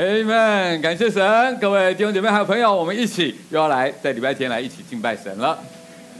[0.00, 5.58] Amen，感谢神，各位弟兄姐妹还有朋友，我们一起又要来在礼拜天来一起敬拜神了。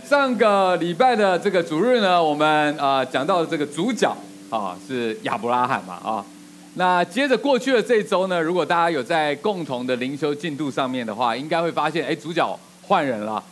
[0.06, 4.14] 上个礼拜的这个主日呢，我们啊、呃、讲到的这个主角
[4.50, 6.22] 啊是亚伯拉罕嘛啊。
[6.74, 13.42] 那接着过去的这一周呢，如果大家有在共同的灵修进度上面的话，应该会发现，哎，主角换人了。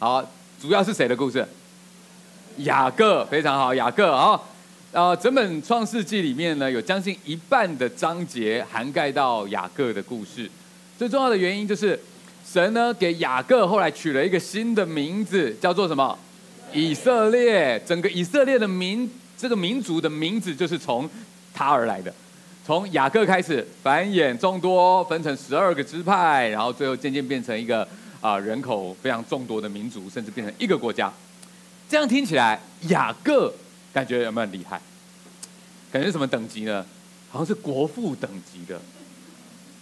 [0.00, 0.20] 好，
[0.60, 1.46] 主要是谁的故事？
[2.56, 4.40] 雅各，非常好，雅各啊。
[4.96, 10.50] 呃，整本创世纪里面呢，有将近一半的章节涵盖到雅各的故事。
[10.98, 12.00] 最重要的原因就是，
[12.50, 16.18] 神呢给雅各后来取了一个新的名字，叫做什么？
[16.72, 17.78] 以色列。
[17.86, 21.06] 整个以色列的民，这个民族的名字就是从
[21.52, 22.10] 他而来的。
[22.64, 27.86] 从雅各开始繁衍众多，分成十二个支派，然后最后渐渐变成一个
[28.22, 31.12] 啊、人口非常众多的民族，甚至变成一个国家。
[31.86, 33.52] 这样听起来，雅各。
[33.96, 34.78] 感觉有没有很厉害？
[35.90, 36.84] 感觉什么等级呢？
[37.30, 38.78] 好像是国父等级的，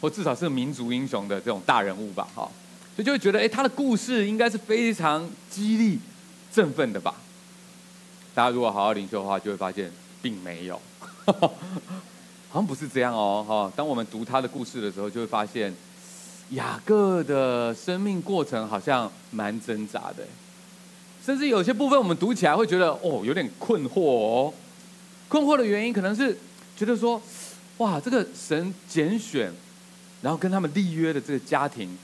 [0.00, 2.48] 或至少是民族英雄的这种大人物吧，哈。
[2.94, 5.98] 所以就会觉得，哎，他的故事应该是非常激励、
[6.52, 7.16] 振奋的吧？
[8.36, 9.90] 大家如果好好领修的话，就会发现
[10.22, 10.80] 并没有，
[11.26, 11.50] 好
[12.54, 13.72] 像不是这样哦，哈。
[13.74, 15.74] 当我们读他的故事的时候，就会发现
[16.50, 20.24] 雅各的生命过程好像蛮挣扎的。
[21.24, 24.52] 甚至有些部分我们读起来会觉得哦，有点困惑哦。
[25.26, 26.36] 困惑的原因可能是
[26.76, 27.20] 觉得说，
[27.78, 29.50] 哇，这个神拣选，
[30.20, 31.96] 然后跟他们立约的这个家庭，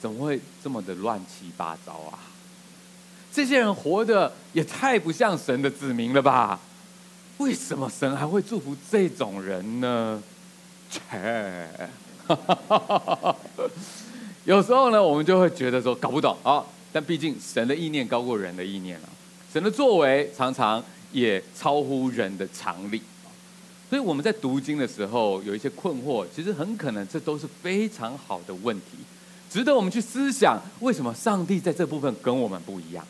[0.00, 2.18] 怎么会这么的乱七八糟啊？
[3.32, 6.60] 这些人活得也太不像神的子民了吧？
[7.38, 10.22] 为什么神还会祝福这种人呢？
[10.88, 11.68] 切，
[14.44, 16.64] 有时候呢，我们就会觉得说搞不懂啊。
[16.92, 19.08] 但毕竟神的意念高过人的意念啊，
[19.52, 23.00] 神的作为常常也超乎人的常理，
[23.88, 28.98] 所以我们在读经的时候有一些困惑，其实很可能这都是非常好的问题，
[29.48, 33.06] 值得我们去思想为什么上帝在这部分跟我们不一样。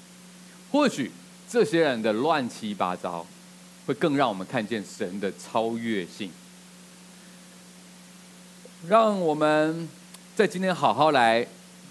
[0.70, 1.10] 或许
[1.48, 3.26] 这些人的乱七八糟，
[3.86, 6.30] 会更让我们看见神的超越性。
[8.86, 9.88] 让我们
[10.36, 11.46] 在今天好好来。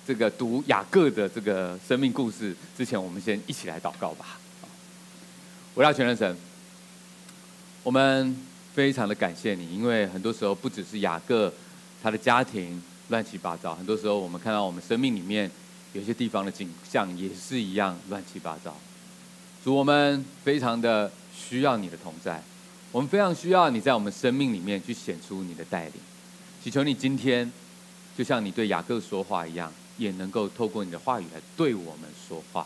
[0.09, 4.39] 这个读雅各的这个生命故事之前，我们先一起来祷告吧。
[5.75, 6.35] 我要全能神，
[7.83, 8.35] 我们
[8.73, 11.53] 非常的感谢你，因为很多时候不只是雅各
[12.01, 15.51] 他的家庭乱七八糟，很多时候我们看到我们生命里面
[15.93, 18.75] 有些地方的景象也是一样乱七八糟。
[19.63, 22.41] 主，我们非常的需要你的同在，
[22.91, 25.93] 我们非常需要你在我们生命里面去显出你的带领。
[26.63, 27.53] 祈求你今天
[28.17, 29.71] 就像你对雅各说话一样。
[29.99, 32.65] 也能够透过你的话语来对我们说话，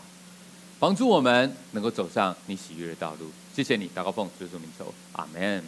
[0.78, 3.30] 帮助我们能够走上你喜悦的道路。
[3.54, 5.62] 谢谢你，祷告奉主耶稣名求，阿门。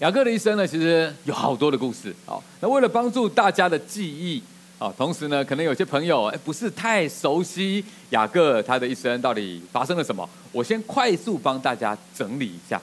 [0.00, 2.14] 雅各的一生呢，其实有好多的故事。
[2.26, 4.42] 好，那为了帮助大家的记忆，
[4.78, 12.80] 啊，同时呢，可能有些朋友哎不是太熟悉雅各他的一生到底发生了什么，我先快速帮大家整理一下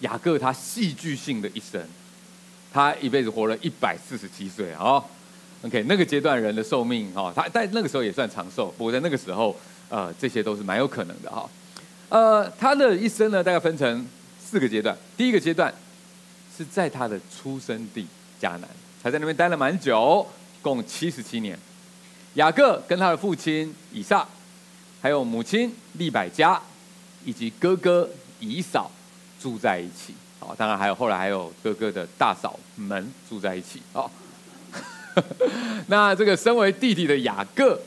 [0.00, 1.84] 雅各他戏剧性的一生。
[2.72, 5.02] 他一辈子活了一百四十七岁啊。
[5.64, 8.74] OK，那个阶段人的寿命哈，他在那个时候也算长寿。
[8.76, 9.56] 不过在那个时候，
[9.88, 11.48] 呃，这些都是蛮有可能的哈。
[12.08, 14.04] 呃，他的一生呢，大概分成
[14.40, 14.96] 四个阶段。
[15.16, 15.72] 第一个阶段
[16.56, 18.04] 是在他的出生地
[18.40, 18.68] 迦南，
[19.00, 20.26] 他在那边待了蛮久，
[20.60, 21.56] 共七十七年。
[22.34, 24.26] 雅各跟他的父亲以撒，
[25.00, 26.60] 还有母亲利百加，
[27.24, 28.90] 以及哥哥以扫
[29.40, 30.12] 住在一起。
[30.40, 33.80] 好，当然还有后来还有哥哥的大嫂们住在一起。
[33.92, 34.10] 哦。
[35.88, 37.80] 那这个身为弟弟的雅各，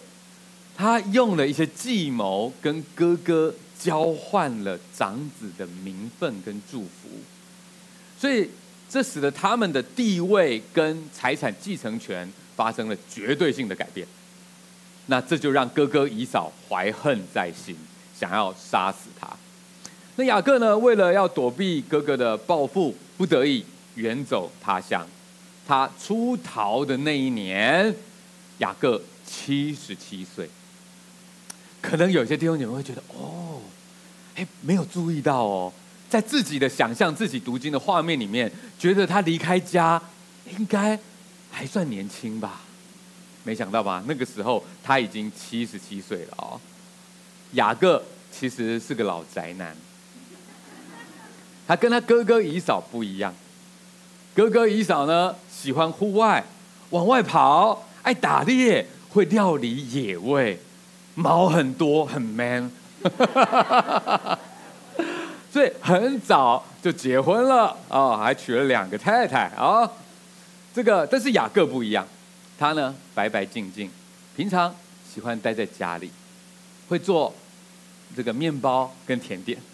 [0.75, 7.09] 他用了一些计谋，跟哥哥交换了长子的名分跟祝福，
[8.19, 8.49] 所以
[8.89, 14.07] 这使得他们的地位跟财产继承权发生了绝对性的改变。
[15.07, 17.75] 那这就让哥哥以嫂怀恨在心，
[18.17, 19.29] 想要杀死他。
[20.15, 23.63] 那雅各呢，为了要躲避哥哥的报复，不得已
[23.95, 25.05] 远走他乡。
[25.67, 27.95] 他出逃的那一年，
[28.59, 30.49] 雅各七十七岁。
[31.81, 33.61] 可能有些弟兄你们会觉得，哦，
[34.35, 35.73] 哎，没有注意到哦，
[36.09, 40.01] 在自己的想象、自己读经的画面里面，觉得他离开家
[40.57, 40.99] 应该
[41.51, 42.61] 还算年轻吧？
[43.43, 44.03] 没想到吧？
[44.07, 46.59] 那个时候他已经七十七岁了哦。
[47.51, 49.75] 雅各其实是个老宅男，
[51.67, 53.33] 他跟他哥哥以扫不一样。
[54.35, 56.43] 哥哥姨嫂呢，喜欢户外，
[56.89, 60.59] 往外跑，爱打猎，会料理野味，
[61.13, 62.69] 毛很多，很 man，
[65.49, 69.91] 所以很早就结婚了啊、哦，还娶了两个太太啊、哦。
[70.73, 72.05] 这个但是雅各不一样，
[72.59, 73.89] 他呢白白净净，
[74.35, 74.75] 平常
[75.13, 76.11] 喜欢待在家里，
[76.89, 77.33] 会做
[78.13, 79.57] 这个面包跟甜点。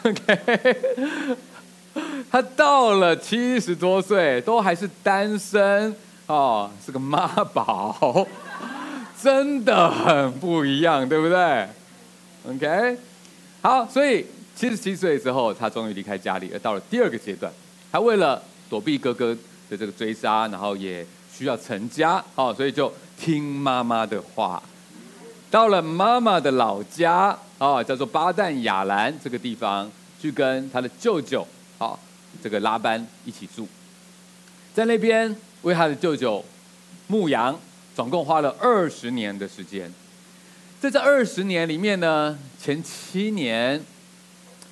[0.02, 0.76] OK，
[2.30, 5.94] 他到了七十多岁都还是单身
[6.26, 8.26] 哦，是个妈宝，
[9.20, 11.66] 真的很不一样，对不对
[12.48, 12.96] ？OK，
[13.60, 17.52] 好，所以七十七岁之后，他终于离开家里，而到了第二个阶段。
[17.90, 19.36] 他为了躲避哥哥
[19.68, 24.62] 的这个追杀，然后也需要成家，哦，所以就听妈妈的话，
[25.50, 29.90] 到了妈妈的老家，哦，叫做巴旦亚兰这个地方，
[30.22, 31.44] 去跟他的舅舅，
[31.80, 31.98] 哦，
[32.42, 33.66] 这个拉班一起住，
[34.74, 36.44] 在那边为他的舅舅
[37.06, 37.58] 牧羊，
[37.96, 39.92] 总共花了二十年的时间。
[40.78, 43.82] 在这二十年里面呢，前七年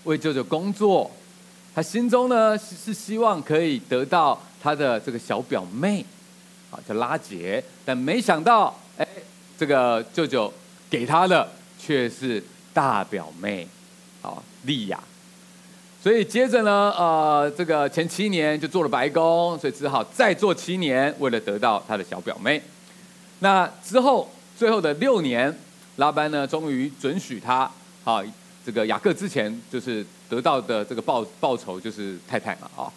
[0.05, 1.11] 为舅舅工作。
[1.75, 6.05] 他心中呢是希望可以得到他的这个小表妹，
[6.73, 9.07] 啊叫拉杰，但没想到，哎，
[9.57, 10.53] 这个舅舅
[10.91, 12.43] 给他的却是
[12.75, 13.69] 大表妹，
[14.23, 15.01] 啊利亚。
[16.03, 22.63] 所以接着呢，呃，这个前七年就做了白工，所以只好再做七年，为了得到他的小表妹。
[23.41, 25.57] 那之后最后的六年，
[25.97, 27.71] 拉班呢终于准许他，
[28.05, 28.23] 啊。
[28.67, 32.93] 这个雅各之前就是得到的这个报报酬就是太太嘛啊，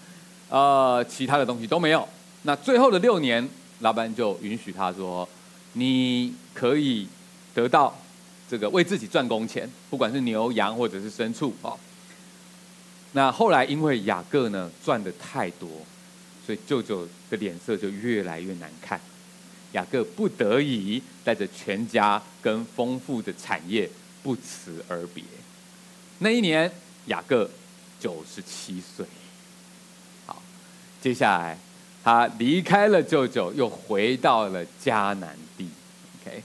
[0.50, 2.06] 呃，其他的东西都没有。
[2.42, 3.48] 那最后的六年，
[3.80, 5.26] 拉班就允许他说，
[5.74, 7.08] 你可以
[7.54, 7.98] 得到
[8.50, 11.72] 这个为自己赚工钱，不管是牛羊或者是牲畜啊。
[13.14, 15.70] 那后来因为雅各呢赚的太多，
[16.46, 19.00] 所以舅舅的脸色就越来越难看。
[19.74, 23.90] 雅各不得已带着全家跟丰富的产业
[24.22, 25.24] 不辞而别。
[26.20, 26.72] 那一年，
[27.06, 27.50] 雅各
[28.00, 29.06] 九十七岁。
[30.26, 30.42] 好，
[31.02, 31.58] 接下来
[32.04, 35.70] 他离开了舅舅，又回到了迦南地。
[36.22, 36.44] OK，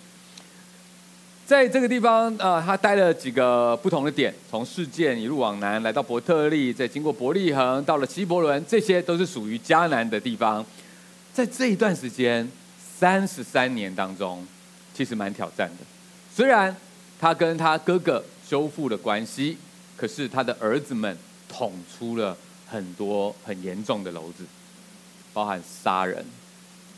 [1.46, 10.66] 在这个地方，呃，他待了几个不同的点，从事件一路往南，来到伯特利，再经过伯利恒，到了希伯伦，这些都是属于迦南的地方。
[11.32, 12.50] 在这一段时间，
[12.98, 14.44] 三十三年当中，
[14.92, 15.84] 其实蛮挑战的。
[16.34, 16.74] 虽然
[17.20, 19.56] 他跟他哥哥修复了关系。
[19.98, 21.16] 可是他的儿子们
[21.48, 22.36] 捅出了
[22.68, 24.44] 很多很严重的篓子，
[25.32, 26.22] 包含杀人，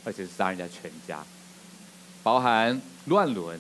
[0.03, 1.25] 而且是杀人家全家，
[2.25, 3.57] 包含乱伦，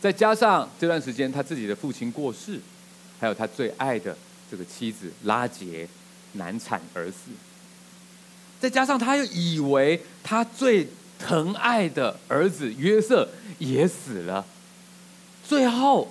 [0.00, 2.58] 再加上这段时间他自己的父亲过世，
[3.18, 4.16] 还有他最爱的
[4.50, 5.88] 这个妻子拉杰
[6.32, 7.30] 难产而死，
[8.60, 10.88] 再加上他又以为他最
[11.18, 14.46] 疼爱的儿子约瑟也死了，
[15.46, 16.08] 最后。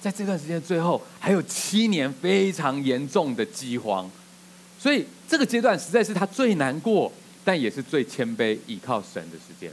[0.00, 4.06] 在这段时间最后，还有七年非常严重的饥荒，
[4.78, 7.10] 所以这个阶段实在是他最难过，
[7.42, 9.72] 但也是最谦卑倚靠神的时间。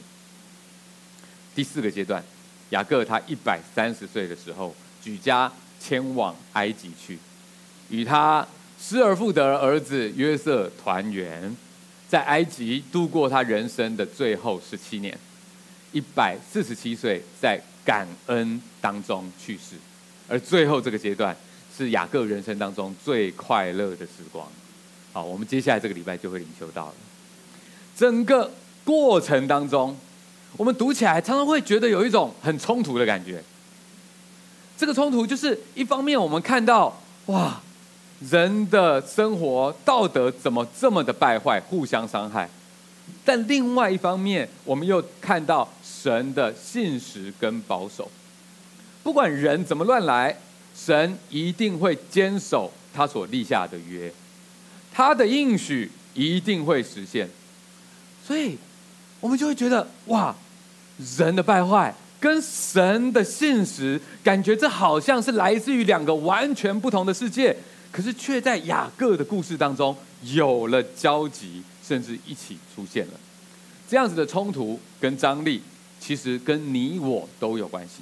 [1.54, 2.24] 第四个阶段，
[2.72, 7.18] 雅各他一百三十岁的时候，举家迁往埃及去，
[7.90, 8.46] 与他
[8.80, 11.56] 失而复得的儿子约瑟团圆，
[12.10, 15.18] 在埃及度过他人生的最后十七年，
[15.92, 19.76] 一百四十七岁在感恩当中去世。
[20.28, 21.36] 而最后这个阶段
[21.76, 24.48] 是雅各人生当中最快乐的时光。
[25.14, 26.94] 好，我们接下来这个礼拜就会领受到了。
[27.98, 28.50] 整个
[28.86, 29.98] 过程当中，
[30.58, 33.44] 我们读起来常常会觉得有一种很冲突的感觉。
[34.78, 37.62] 这个冲突就是一方面我们看到哇，
[38.30, 42.48] 人的生活道德怎么这么的败坏，互相伤害；
[43.24, 48.10] 但另外一方面，我们又看到神的信实跟保守。
[49.04, 50.36] 不管人怎么乱来，
[50.76, 54.12] 神一定会坚守他所立下的约，
[54.92, 57.30] 他的应许一定会实现。
[58.26, 58.58] 所以，
[59.22, 60.36] 我们就会觉得哇，
[61.18, 67.56] 人的败坏跟神的信实，感觉这好像是来自于两个完全不同的世界，
[67.92, 73.14] 可是却在雅各的故事当中有了交集，甚至一起出现了。
[73.88, 75.62] 这样子的冲突跟张力，
[76.00, 78.02] 其实跟你我都有关系。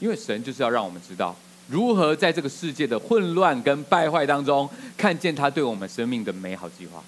[0.00, 1.34] 因为神就是要让我们知道，
[1.66, 7.02] 如何在这个世界的混乱跟败坏当中，看见他对我们生命的美好计划。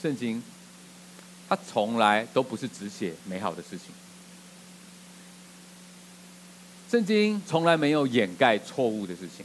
[0.00, 0.42] 圣经，
[1.52, 3.88] 它从来都不是只写美好的事情。
[6.90, 9.44] 圣经从来没有掩盖错误的事情。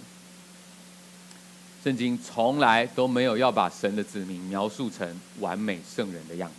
[1.84, 6.56] 圣经从来都没有要把神的子民描述成完美圣人的样子，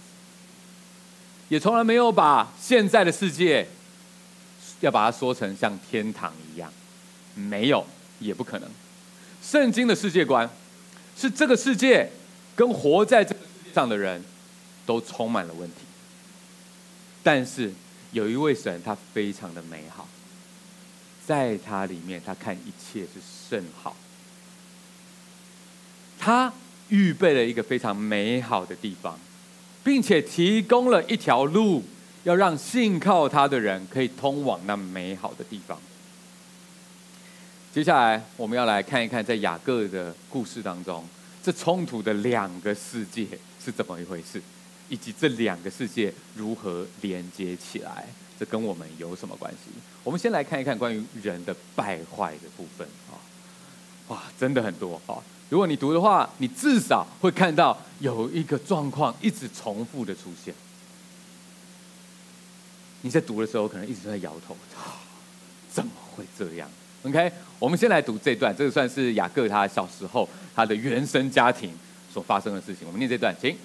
[1.49, 3.67] 也从来没有把现在的世界。
[4.81, 6.71] 要把它说成像天堂一样，
[7.35, 7.85] 没有，
[8.19, 8.71] 也不可能。
[9.43, 10.49] 圣经的世界观
[11.17, 12.09] 是这个世界
[12.55, 14.23] 跟活在这个世界上的人
[14.89, 15.81] 都充满了问题。
[17.23, 17.71] 但是
[18.13, 20.09] 有一位神，他非常的美好，
[21.27, 23.95] 在他里面，他看一切是甚好。
[26.19, 26.51] 他
[26.89, 29.19] 预备了一个非常美好的地方，
[29.85, 31.85] 并且提供了一条路，
[32.25, 35.79] 要让信靠他的人可以通往那美好的地方。
[37.75, 41.07] 接下来，我们要来看一看，在雅各的故事当中，
[41.43, 43.27] 这冲突的两个世界
[43.63, 44.43] 是怎么一回事，
[44.89, 48.07] 以及这两个世界如何连接起来，
[48.39, 49.71] 这跟我们有什么关系？
[50.03, 53.21] 我们先来看一看关于人的败坏的部分啊，
[54.09, 55.19] 哇，真的很多啊！
[55.51, 60.55] 如果你读的话，你至少会看到有一个状况一直重复的出现。
[63.03, 64.57] 你在读的时候，可能一直在摇头，
[65.71, 66.69] 怎么会这样
[67.03, 71.73] ？OK，我们先来读这段，这个算是雅各他小时候他的原生家庭
[72.13, 72.87] 所发生的事情。
[72.87, 73.57] 我们念这段，请。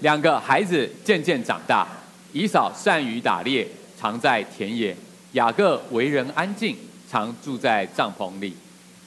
[0.00, 1.86] 两个孩子渐渐长大，
[2.32, 3.66] 以扫善于打猎，
[3.98, 4.94] 常在田野；
[5.32, 6.76] 雅各为人安静，
[7.10, 8.56] 常住在帐篷里。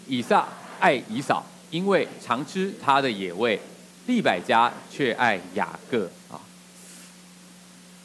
[0.08, 0.48] 以撒
[0.80, 3.58] 爱以扫，因为常吃他的野味；
[4.08, 6.40] 利百加却爱雅各啊。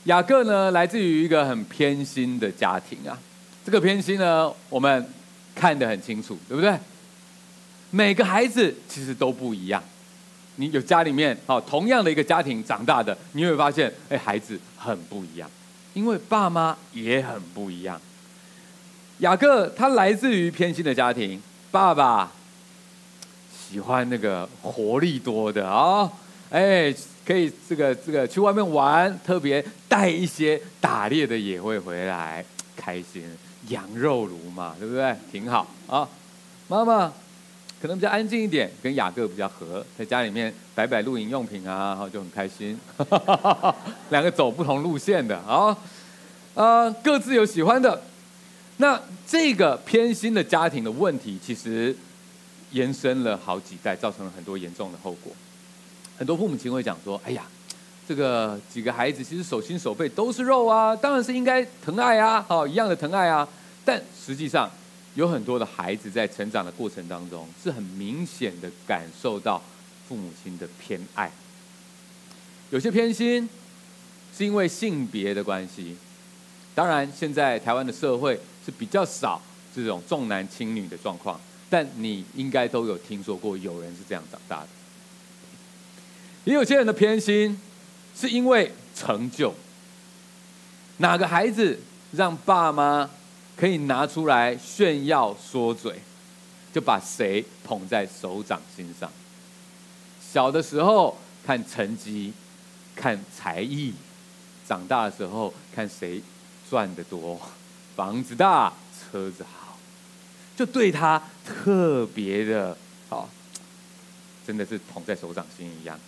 [0.04, 3.18] 雅各呢，来自于一个很偏心的家庭啊。
[3.64, 5.08] 这个偏心呢，我们。
[5.56, 6.76] 看得很清楚，对不对？
[7.92, 9.80] 每个孩子其实都不一样。
[10.56, 15.50] 你有家里面哦，同样的一个家庭长大的，你会发现，哎，孩子很不一样，
[15.94, 18.00] 因为爸妈也很不一样。
[19.18, 22.32] 雅各他来自于偏心的家庭，爸爸
[23.52, 26.12] 喜欢那个活力多的啊，哦，
[26.50, 26.94] 哎，
[27.24, 32.44] 可以这个这个去外面玩，特别带一些打猎的野味回来，
[32.76, 33.24] 开心。
[33.68, 35.16] 羊肉炉嘛，对不对？
[35.32, 36.06] 挺好啊。
[36.68, 37.10] 妈妈
[37.84, 42.80] 可能比较安静一点，跟雅各比较合，在家里面摆摆露营用品啊，然后就很开心。
[44.08, 45.76] 两个走不同路线的啊，
[46.54, 48.02] 呃，各自有喜欢的。
[48.78, 51.94] 那这个偏心的家庭的问题，其实
[52.70, 55.30] 延伸了好几代，造成了很多严重的后果。
[56.16, 57.42] 很多父母亲会讲说：“哎呀。”
[58.08, 63.46] 这个几个孩子其实手心手背都是肉啊，当然是应该疼爱啊，好一样的疼爱啊。
[63.84, 64.70] 但实际上，
[65.14, 69.62] 有很多的孩子在成长的过程当中，是很明显的感受到
[70.08, 71.30] 父母亲的偏爱。
[72.70, 73.48] 有些偏心
[74.36, 75.96] 是因为性别的关系，
[76.74, 79.40] 当然现在台湾的社会是比较少
[79.74, 81.40] 这种重男轻女的状况，
[81.70, 84.68] 但你应该都有听说过有人是这样长大的。
[86.44, 87.60] 也有些人的偏心。
[88.16, 89.52] 是因为成就，
[90.98, 91.80] 哪个孩子
[92.12, 93.10] 让爸妈
[93.56, 96.00] 可以拿出来炫耀说嘴，
[96.72, 99.10] 就把谁捧在手掌心上。
[100.20, 102.32] 小的时候看成绩，
[102.94, 103.92] 看才艺；
[104.66, 106.20] 长大的时候看谁
[106.68, 107.40] 赚得多，
[107.94, 109.78] 房子大，车子好，
[110.56, 112.76] 就对他特别的
[113.08, 113.28] 好，
[114.46, 115.98] 真的是捧在手掌心一样。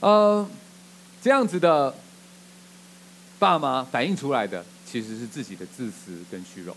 [0.00, 0.48] 呃。
[1.20, 1.92] 这样子的
[3.40, 6.74] 爸妈反映出来的，其实是自己的自私跟虚荣，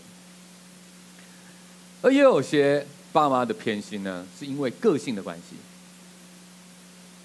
[2.02, 5.56] 而也有些爸妈的偏心呢，是因为个性的关系。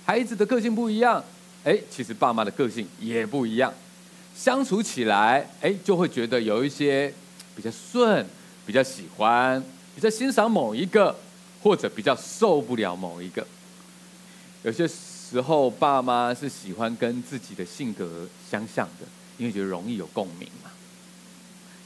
[0.06, 1.24] 孩子的个性不一样，
[1.64, 3.74] 哎，其实爸妈的个性也不一样，
[4.36, 7.14] 相处起来，哎，就会觉得有一些
[7.56, 8.26] 比较顺，
[8.66, 9.62] 比较喜欢，
[9.96, 11.16] 比较欣赏某一个，
[11.62, 13.46] 或者比较受不了某一个，
[14.64, 14.90] 有些。
[15.30, 19.06] 时候，爸妈是喜欢跟自己的性格相像的，
[19.38, 20.72] 因为觉得容易有共鸣嘛。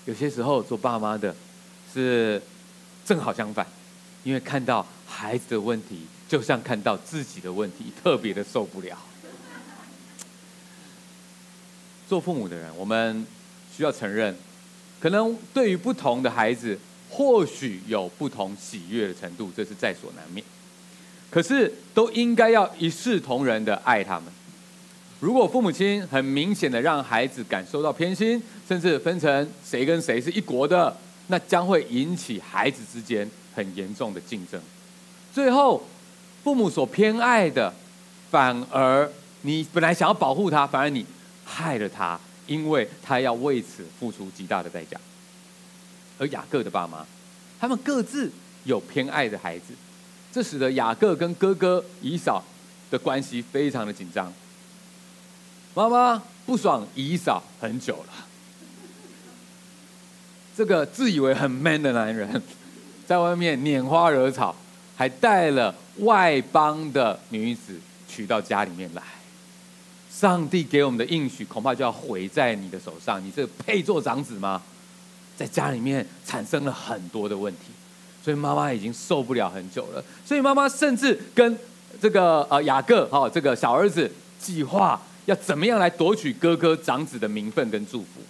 [0.06, 1.36] 有些时候做爸妈的，
[1.94, 2.42] 是
[3.06, 3.66] 正好相反，
[4.24, 8.98] 因为看到孩子的问题，就像看到自己的问题，特别的受不了。
[12.10, 13.26] 做父母的人，我们
[13.76, 14.36] 需要承认，
[15.00, 16.78] 可能对于不同的孩子，
[17.10, 20.46] 或许有不同喜悦的程度，这是在所难免。
[21.30, 24.26] 可是都应该要一视同仁的爱他们。
[25.22, 30.96] 如果父母亲很明显的让孩子感受到偏心，甚至分成谁跟谁是一国的，
[31.28, 34.62] 那将会引起孩子之间很严重的竞争。
[35.34, 35.86] 最后，
[36.42, 37.74] 父母所偏爱的，
[38.30, 39.12] 反而
[39.42, 41.06] 你本来想要保护他，反而你
[41.44, 44.98] 害了他，因为他要为此付出极大的代价。
[46.18, 47.06] 而雅各的爸妈，
[47.60, 48.32] 他们各自
[48.64, 49.74] 有偏爱的孩子。
[50.32, 52.42] 这使得雅各跟哥哥以扫
[52.90, 54.32] 的关系非常的紧张。
[55.74, 58.28] 妈妈不爽以扫很久了，
[60.56, 62.42] 这个自以为很 man 的男人，
[63.08, 64.56] 在外面拈花惹草，
[64.96, 69.02] 还带了外邦的女子娶到家里面来。
[70.12, 73.24] 上帝给我们的应许，恐怕就要毁在你的手上。
[73.26, 74.62] 你这配做长子吗？
[75.38, 77.72] 在家里面产生了很多的问题，
[78.24, 80.04] 所以妈妈已经受不了很久了。
[80.24, 81.58] 所以妈妈甚至跟
[82.00, 88.22] 这个呃雅各哈这个小儿子计划要怎么样来夺取哥哥长子的名分跟祝福，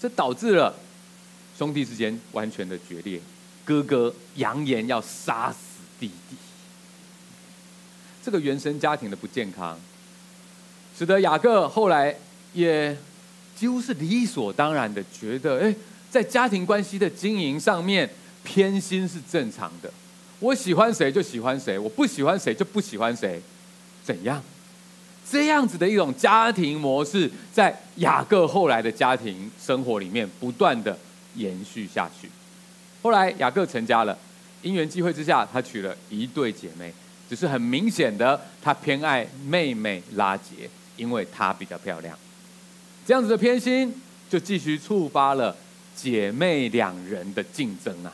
[0.00, 0.74] 这导致了
[1.56, 3.20] 兄弟之间完全的决裂。
[3.64, 5.56] 哥哥扬言要杀死
[5.98, 6.36] 弟弟，
[8.24, 9.78] 这个原生家庭的不健康。
[10.96, 12.16] 使得雅各后来
[12.52, 12.96] 也
[13.54, 15.74] 几乎是理所当然的觉得，哎，
[16.10, 18.08] 在家庭关系的经营上面，
[18.44, 19.92] 偏心是正常的。
[20.38, 23.40] 我喜欢谁就喜欢谁，我不喜欢谁就不喜欢谁，
[24.04, 24.42] 怎样？
[25.28, 30.96] 这样子的一种家庭模式，在雅各后来的家庭生活里面不断的
[31.36, 32.28] 延续下去。
[33.02, 34.18] 后来雅各成家了，
[34.62, 36.92] 因缘际会之下，他娶了一对姐妹，
[37.28, 40.68] 只是很明显的，他偏爱妹妹拉杰。
[40.96, 42.18] 因为她比较漂亮，
[43.06, 43.94] 这样子的偏心
[44.30, 45.54] 就继续触发了
[45.94, 48.10] 姐妹两人的竞争啊！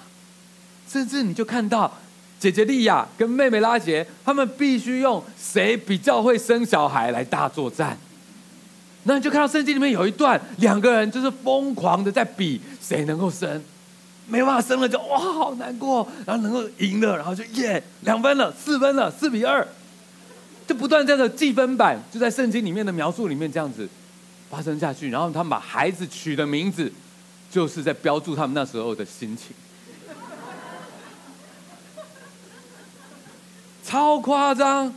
[0.89, 1.97] 甚至你就看到
[2.41, 7.97] 姐姐利亚跟妹妹拉杰，他们必须用谁比较会生小孩来大作战。
[9.05, 13.63] 那你就看到圣经里面有一段，两个人就是疯狂的在比谁能够生，
[14.29, 19.67] 没办法生了就哇好难过，然后能够赢了，然后就耶两分了，四分了，四比二。
[20.65, 23.87] 就不断这样的计分板，就在圣经里面的描述里面这样子
[24.49, 26.91] 发生下去，然后他们把孩子取的名字，
[27.51, 29.49] 就是在标注他们那时候的心情，
[33.85, 34.95] 超夸张，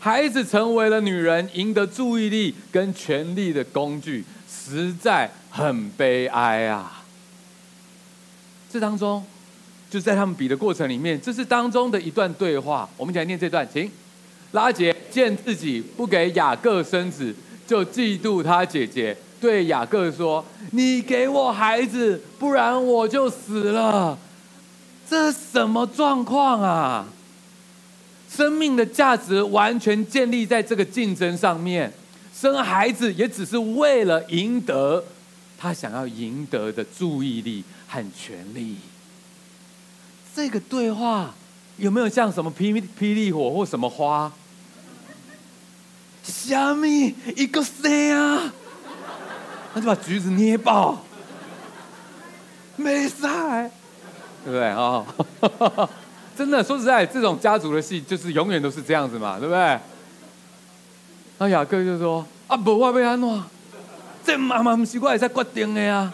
[0.00, 7.04] 孩子成为了女人赢得注意力跟权力的工具，实在很悲哀啊！
[8.72, 9.22] 这当中，
[9.90, 13.90] 就在他们比的过程里面，这是当中的一段对话，我们一起来念这段，请。
[14.52, 17.34] 拉杰见自己不给雅各生子，
[17.66, 24.18] 就嫉妒他姐姐，对雅各说：“你给我孩子，不然我就死了。”
[25.08, 27.06] 这什么状况啊？
[28.30, 31.92] 生命的价值完全建立在这个竞争上面，
[32.32, 35.04] 生孩子也只是为了赢得
[35.58, 38.76] 他想要赢得的注意力和权力。
[40.34, 41.34] 这个对话
[41.76, 44.32] 有没有像什么霹雳霹雳火或什么花？
[46.22, 48.52] 虾米一个谁啊？
[49.74, 51.04] 那就把橘子捏爆，
[52.76, 53.70] 没赛，
[54.44, 55.04] 对不对啊？
[56.40, 59.78] 真的说实在，这种家族的戏就是永远都是这样子嘛，对不对？
[61.36, 63.42] 那雅各就说：“啊，不，我被安怎？
[64.24, 66.10] 这妈妈不习惯在决定的呀。”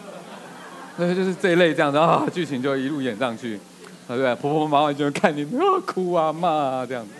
[0.99, 3.57] 那就是这一类这样子啊，剧情就一路演上去，
[4.05, 4.35] 对不对？
[4.35, 5.45] 婆婆妈妈就看你
[5.85, 7.11] 哭啊骂啊这样子。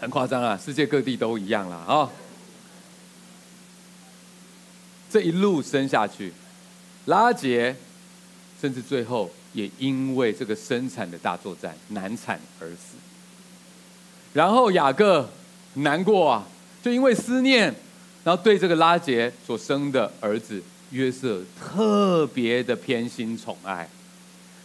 [0.00, 0.56] 很夸张啊！
[0.56, 2.10] 世界各地都一样了啊、哦！
[5.10, 6.32] 这一路生下去，
[7.06, 7.74] 拉结
[8.60, 12.96] 甚至最后也因为这个生产的大作战难产而死。
[14.34, 15.28] 然后雅各
[15.74, 16.46] 难过啊，
[16.82, 17.74] 就因为思念，
[18.22, 23.88] 然后对这个拉结所生的儿子约瑟特别的偏心宠爱，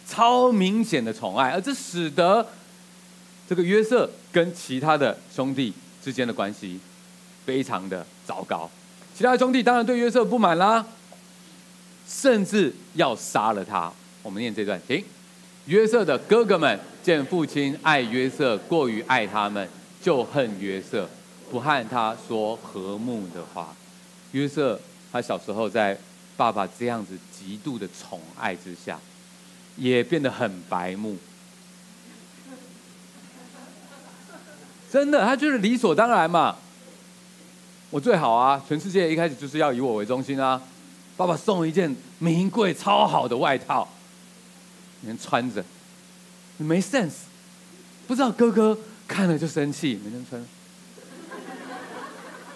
[0.06, 2.46] 超明显的宠爱，而这使得。
[3.48, 6.78] 这个约瑟跟其他的兄弟之间的关系
[7.44, 8.70] 非常的糟糕，
[9.14, 10.86] 其他兄弟当然对约瑟不满啦，
[12.08, 13.92] 甚至要杀了他。
[14.22, 15.04] 我们念这段，请
[15.66, 19.68] 约瑟的哥哥们见父亲爱约瑟过于爱他们，
[20.00, 21.08] 就恨约瑟，
[21.50, 23.74] 不和他说和睦的话。
[24.30, 24.80] 约瑟
[25.10, 25.98] 他小时候在
[26.36, 28.98] 爸爸这样子极度的宠爱之下，
[29.76, 31.16] 也变得很白目。
[34.90, 36.56] 真的，他就是理所当然嘛。
[37.90, 40.60] 我最好啊，全世界一开始就是要以我为中心啊。
[41.16, 43.86] 爸爸送一件名贵超好的外套，
[45.02, 45.62] 你们穿着，
[46.56, 47.12] 你没 sense。
[48.08, 50.44] 不知道哥哥看了就生气，每天穿。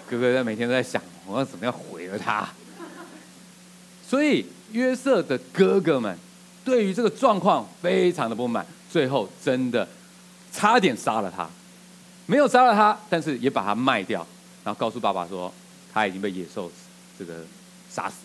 [0.09, 2.47] 哥哥在每天都在想，我要怎么样毁了他。
[4.07, 6.17] 所以约瑟的哥哥们
[6.63, 9.87] 对于这个状况非常的不满，最后真的
[10.51, 11.49] 差点杀了他。
[12.25, 14.25] 没有杀了他，但是也把他卖掉，
[14.63, 15.53] 然后告诉爸爸说
[15.93, 16.71] 他已经被野兽
[17.17, 17.45] 这个
[17.89, 18.15] 杀死。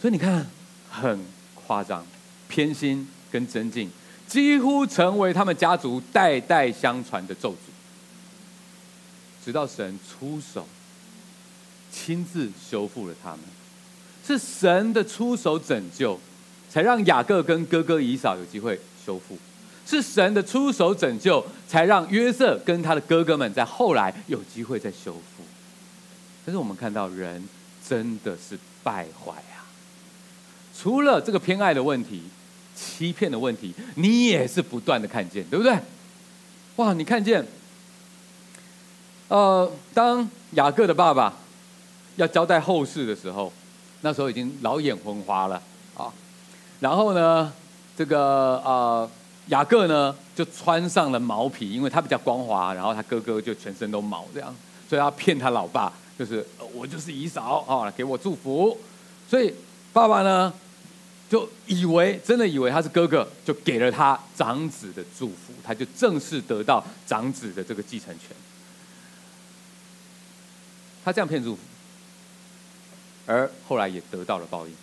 [0.00, 0.46] 所以你看，
[0.90, 1.20] 很
[1.66, 2.06] 夸张，
[2.48, 3.90] 偏心跟尊敬
[4.26, 7.56] 几乎成为他们家族代代相传的咒诅。
[9.44, 10.66] 直到神出手，
[11.92, 13.40] 亲自修复了他们，
[14.26, 16.18] 是神的出手拯救，
[16.70, 19.36] 才让雅各跟哥哥以扫有机会修复。
[19.86, 25.44] 是神的出手拯救，才让约瑟跟他的哥哥们在后来有机会再修复。
[26.46, 27.46] 但是我们看到人
[27.86, 29.34] 真的是败坏！
[30.76, 32.22] 除了这个偏爱的问题、
[32.74, 35.76] 欺骗的问题，你也是不断的看见，对不对？
[36.76, 37.46] 哇，你看见，
[39.28, 41.34] 呃，当雅各的爸爸
[42.16, 43.52] 要交代后事的时候，
[44.00, 45.62] 那时候已经老眼昏花了
[45.96, 46.12] 啊。
[46.80, 47.52] 然后呢，
[47.96, 49.10] 这个呃。
[49.48, 54.56] 雅各呢，就穿上了毛皮，因为他比较光滑，然后他哥哥就全身都毛这样，
[54.88, 58.74] 所以他骗他老爸，就是我就是姨嫂啊，给我祝福。
[59.28, 59.52] 所以
[59.92, 60.50] 爸爸呢，
[61.28, 68.36] 就以为真的以为他是哥哥，就给了他长子的祝福，他就正式得到长子的这个继承权。
[71.04, 71.60] 他这样骗祝福，
[73.26, 74.74] 而后来也得到了报应。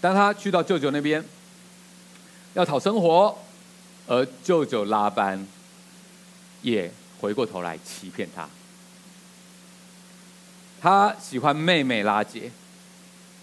[0.00, 1.24] 当他去到舅舅那边，
[2.54, 3.36] 要讨生活。
[4.10, 5.46] 而舅舅拉班
[6.62, 6.90] 也
[7.20, 8.48] 回过头来欺骗他。
[10.80, 12.50] 他喜欢妹妹拉杰，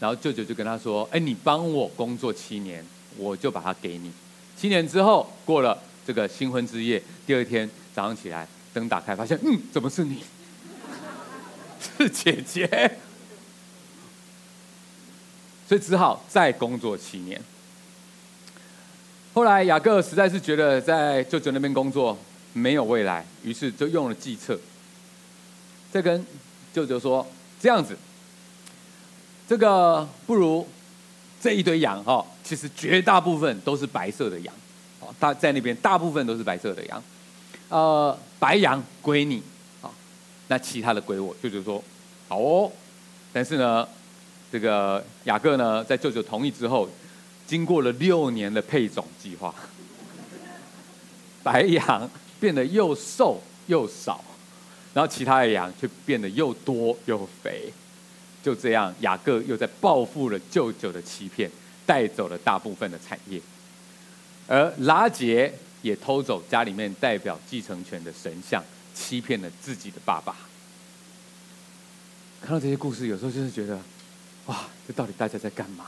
[0.06, 2.86] 然后舅舅就跟他说：“哎，你帮我工作七年，
[3.18, 4.12] 我就把它给你。
[4.56, 10.22] 七年之后过了这个新婚之夜，第二天早上起来，灯打开，发现嗯，怎么是你？
[11.98, 13.00] 是姐姐。
[15.68, 17.42] 所以只好再工作七年。”
[19.34, 22.16] 后来雅各实在是觉得在舅舅那边工作
[22.54, 24.60] 没有未来，于是就用了计策，
[25.92, 26.24] 再跟
[26.72, 27.26] 舅舅说
[27.60, 27.98] ：“这样子，
[29.48, 30.68] 这个不如
[31.42, 34.54] 这一堆羊哈，其实绝大部分都是白色的羊，
[35.00, 37.04] 哦，大在那边大部分都是白色的羊，
[37.70, 39.42] 呃，白羊归你
[39.82, 39.90] 啊，
[40.48, 41.84] 那其他的归我。”舅舅说
[42.28, 42.72] ：“好哦。”
[43.32, 43.88] 但是呢，
[44.52, 46.90] 这个雅各呢，在舅舅同意之后。
[47.48, 49.54] 经过了六年的配种计划，
[51.44, 54.24] 白羊变得又瘦又少，
[54.96, 57.72] 然后其他的羊却变得又多又肥。
[58.46, 61.50] 就这样，雅各又在报复了舅舅的欺骗，
[61.84, 63.42] 带走了大部分的产业，
[64.46, 70.36] 而拉结也偷走家里面代表继承权的神像，欺骗了自己的爸爸。
[72.40, 73.80] 看到这些故事，有时候就是觉得，
[74.46, 75.86] 哇，这到底大家在干嘛？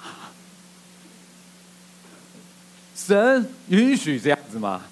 [2.95, 4.85] 神允许这样子吗？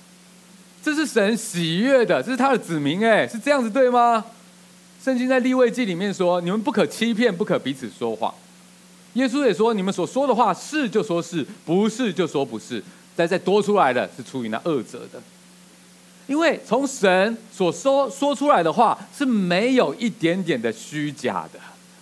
[0.83, 4.23] 这是神喜悦的，这是他的子民，哎，是这样子对吗？
[5.05, 8.33] 圣经在利未记里面说：“你们不可欺骗，不可彼此说谎。”
[9.13, 12.83] 耶稣也说：“你们所说的话是就说是，不是就说不是。
[13.15, 15.21] 再再多出来的是出于那恶者的。
[16.25, 21.59] 因为从神所说说出来的话是没有一点点的虚假的，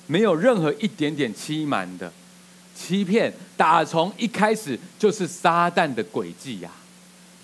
[0.07, 2.09] 没有任何一点点欺瞒的。”
[2.73, 6.71] 欺骗打从一开始就是撒旦的诡计呀！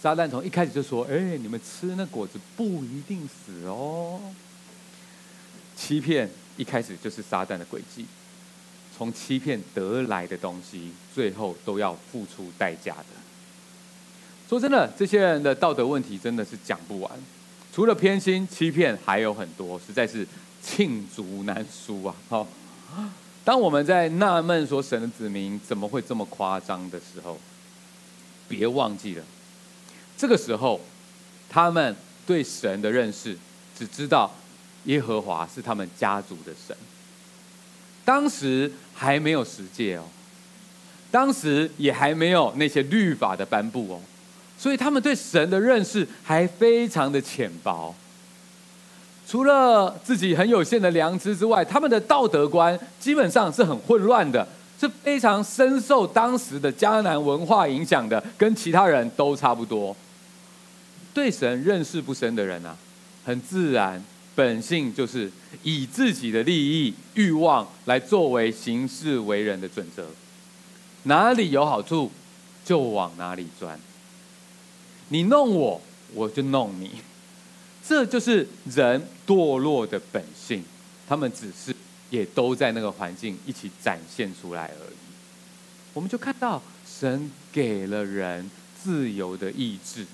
[0.01, 4.21] 撒旦从一开始就说：“哎，你们吃那果子不一定死哦。”
[5.79, 8.05] 欺骗一开始就是撒旦的诡计，
[8.97, 13.05] 从欺骗得来的东西，最后都要付出代价的。
[14.49, 17.11] 说真的，这些人的道德问题真的是讲不完，
[17.73, 20.27] 除了偏心、欺骗，还有很多，实在是
[20.61, 22.15] 罄竹难书啊！
[22.27, 22.45] 好。
[23.45, 27.39] 当我们在纳闷说神的子民怎么会这么夸张的时候，
[28.47, 29.23] 别忘记了，
[30.17, 30.81] 这个时候
[31.49, 31.95] 他们
[32.27, 33.37] 对神的认识
[33.77, 34.31] 只知道
[34.85, 36.75] 耶和华是他们家族的神。
[38.05, 40.03] 当时还没有十诫哦，
[41.11, 44.01] 当时也还没有那些律法的颁布哦，
[44.57, 47.93] 所以他们对神的认识还非常的浅薄。
[49.27, 54.47] 除了自己很有限的良知之外，他们的道德观基本上是很混乱的，
[54.79, 59.95] 是非常深受当时的迦南文化影响的，跟其他人都差不多。
[61.13, 62.75] 对神认识不深的人啊，
[63.23, 64.03] 很自然
[64.39, 65.29] 本性就是
[65.63, 70.07] 以自己的利益欲望来作为行事为人的准则，
[71.03, 72.09] 哪里有好处
[72.63, 73.77] 就往哪里钻。
[75.09, 75.81] 你弄我，
[76.13, 77.01] 我就弄你。
[77.85, 80.63] 这就是人堕落的本性，
[81.05, 81.75] 他们只是
[82.09, 84.95] 也都在那个环境一起展现出来而已。
[85.93, 88.49] 我们就看到神给了人
[88.81, 90.05] 自由的意志，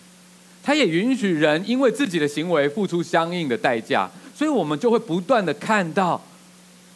[0.65, 6.19] 他也允许人因为自己的行为付出相应的代价，所以我们就会不断的看到，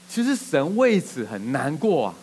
[0.09, 2.15] 其实神为此很难过啊，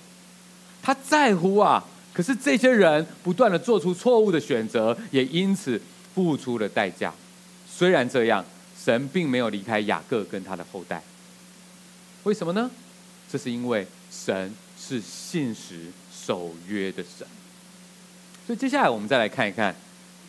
[0.82, 5.80] 他在乎啊，可是这些人不断的做出错误的选择，也因此
[6.12, 7.14] 付出了代价。
[7.72, 8.44] 虽然这样，
[8.82, 11.00] 神并没有离开雅各跟他的后代。
[12.24, 12.68] 为什么呢？
[13.30, 17.24] 这是因为神是信实守约的神。
[18.46, 19.74] 所以接下来我们再来看一看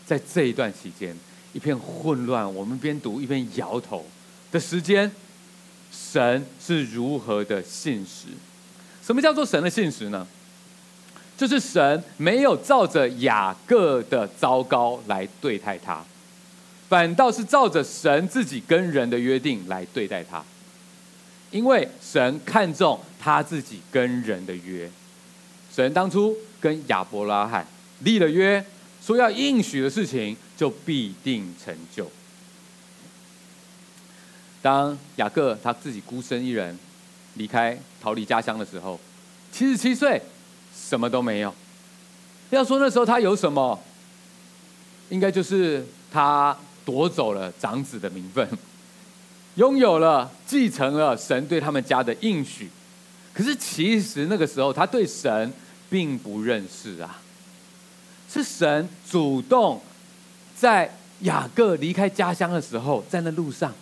[0.08, 1.14] 在这一段期间，
[1.52, 4.06] 一片混乱，我们边读一边摇头
[4.50, 5.12] 的时间，
[5.92, 8.28] 神是如何的信实？
[9.06, 10.26] 什么叫做神的信实呢？
[11.38, 16.04] 就是神没有照着雅各的糟糕来对待他，
[16.88, 20.44] 反倒是照着神自己跟人的约定来对待他。
[21.52, 24.90] 因为神看重他自己跟人的约，
[25.74, 27.68] 神当初跟亚伯拉罕
[28.00, 28.66] 立了约，
[29.08, 32.12] 说要应许的事情就必定成就。
[34.62, 36.78] 当雅各他自己孤身一人
[37.36, 39.00] 离开逃离家乡的时候，
[39.50, 40.22] 七十七岁，
[40.76, 41.56] 什么都没有。
[42.50, 43.82] 要说那时候他有什么，
[45.08, 48.46] 应该就是他夺走了长子的名分。
[49.56, 52.70] 拥有了，继承了神对他们家的应许，
[53.34, 55.54] 可是其实那个时候他对神
[55.90, 57.22] 并不认识啊，
[58.30, 59.82] 是神主动
[60.56, 63.74] 在雅各离开家乡的时候，在那路上，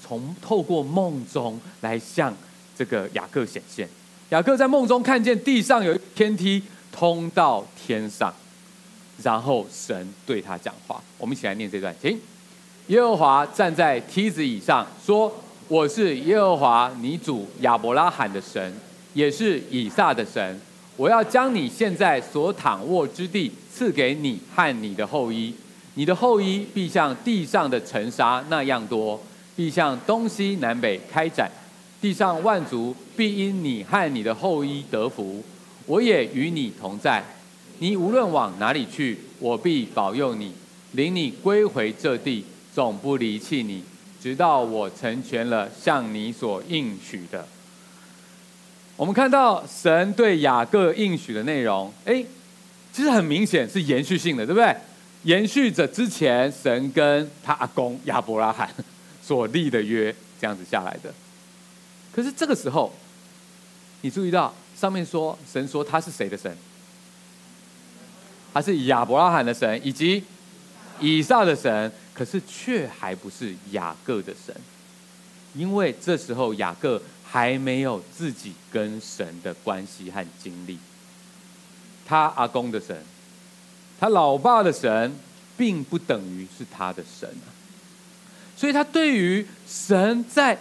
[0.00, 2.34] 从透过梦中来向
[2.76, 3.88] 这个雅各显现。
[4.30, 8.32] 雅各在梦中看见地上有天梯通到天上，
[9.22, 11.02] 然后神对他讲话。
[11.18, 12.18] 我们一起来念这段，请。
[12.88, 15.32] 耶和华站在梯子以上，说
[15.68, 18.74] ：“我是耶和华你主亚伯拉罕的神，
[19.14, 20.60] 也是以撒的神。
[20.96, 25.54] 我要将你现在所躺卧之地赐给你和你的后裔，
[25.94, 29.20] 你的后裔必像地上的尘沙那样多，
[29.56, 31.50] 必向东西南北开展。
[32.00, 35.42] 地上万族必因你和你的后裔得福。
[35.86, 37.22] 我也与你同在，
[37.78, 40.52] 你无论往哪里去，我必保佑你，
[40.92, 43.82] 领你归回这地。”总不离弃你，
[44.18, 47.46] 直到我成全了向你所应许的。
[49.02, 52.24] 我们看到神对雅各应许的内容，哎，
[52.92, 54.76] 其实很明显是延续性的，对不对？
[55.24, 58.72] 延续着之前神跟他阿公亚伯拉罕
[59.20, 61.12] 所立的约，这样子下来的。
[62.14, 62.94] 可是这个时候，
[64.02, 66.56] 你注意到上面说神说他是谁的神？
[68.54, 70.22] 他是亚伯拉罕的神，以及
[71.00, 71.90] 以撒的神。
[72.14, 74.54] 可是却还不是雅各的神，
[75.54, 80.78] 因为这时候雅各还没有自己跟神的关系和经历。
[82.04, 82.96] 他阿公的神，
[83.98, 85.14] 他老爸的神，
[85.56, 87.48] 并不等于是他的神啊。
[88.56, 90.58] 所以他对于神，在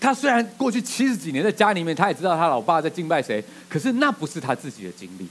[0.00, 5.26] 他虽然过去七十几年在家里面，他也知道他老爸在敬拜谁，可是那不是他自己的经历，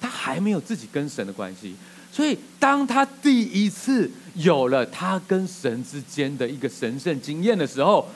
[0.00, 1.74] 他还没有自己跟神的关系。
[2.12, 8.08] 所以，当他第一次有了他跟神之间的一个神圣经验的时候，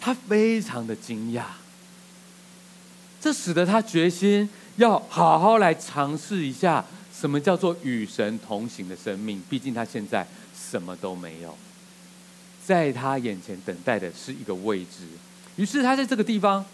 [0.00, 1.42] 他非常的惊讶。
[3.20, 6.84] 这使得他决心要好好来尝试一下
[7.14, 9.42] 什么叫做与神同行的生命。
[9.48, 10.26] 毕竟他现在
[10.58, 11.56] 什么都没有，
[12.64, 15.06] 在他眼前等待的是一个未知。
[15.56, 16.64] 于是他在这个地方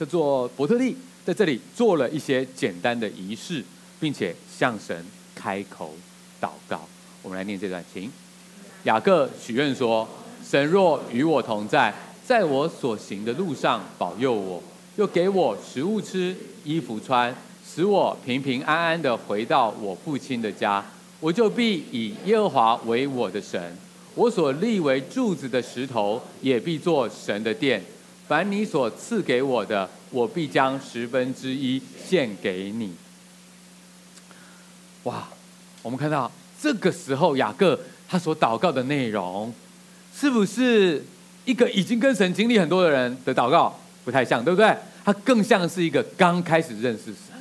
[0.00, 3.64] 叫做伯特利，在这里做了一些简单的仪式，
[4.00, 5.06] 并且向神。
[5.40, 5.94] 开口
[6.40, 6.88] 祷告，
[7.22, 8.10] 我们来念这段经。
[8.82, 10.08] 雅各许愿说
[10.44, 11.94] ：“神若与我同在，
[12.28, 14.62] 在我所行的路上保佑我，
[14.96, 17.34] 又给我食物吃、衣服穿，
[17.66, 20.84] 使我平平安安地回到我父亲的家，
[21.20, 23.74] 我就必以耶和华为我的神。
[24.14, 27.82] 我所立为柱子的石头，也必做神的殿。
[28.26, 32.92] 凡你所赐给我的，我必将十分之一献给你。”
[35.04, 35.26] 哇，
[35.80, 39.54] 我们看到这个时候雅各他所祷告的内容，
[40.14, 41.02] 是不是
[41.48, 43.74] 一个已经跟神经历很多的人的祷告？
[44.04, 44.76] 不太像，对不对？
[45.02, 47.34] 他更像是一个刚开始认识神，